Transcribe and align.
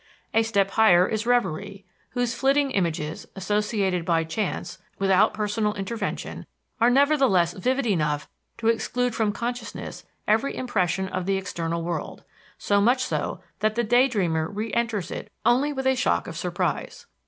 A 0.33 0.41
step 0.41 0.71
higher 0.71 1.07
is 1.07 1.27
revery, 1.27 1.85
whose 2.13 2.33
flitting 2.33 2.71
images, 2.71 3.27
associated 3.35 4.03
by 4.03 4.23
chance, 4.23 4.79
without 4.97 5.31
personal 5.31 5.75
intervention, 5.75 6.47
are 6.79 6.89
nevertheless 6.89 7.53
vivid 7.53 7.85
enough 7.85 8.27
to 8.57 8.67
exclude 8.67 9.13
from 9.13 9.31
consciousness 9.31 10.03
every 10.27 10.57
impression 10.57 11.07
of 11.07 11.27
the 11.27 11.37
external 11.37 11.83
world 11.83 12.23
so 12.57 12.81
much 12.81 13.03
so 13.03 13.41
that 13.59 13.75
the 13.75 13.83
day 13.83 14.07
dreamer 14.07 14.49
re 14.49 14.73
enters 14.73 15.11
it 15.11 15.31
only 15.45 15.71
with 15.71 15.85
a 15.85 15.93
shock 15.95 16.25
of 16.25 16.35
surprise. 16.35 17.05